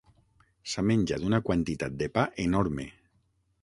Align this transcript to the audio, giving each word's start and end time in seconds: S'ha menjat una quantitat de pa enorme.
S'ha 0.71 0.85
menjat 0.93 1.27
una 1.29 1.41
quantitat 1.51 2.01
de 2.03 2.11
pa 2.19 2.27
enorme. 2.49 2.93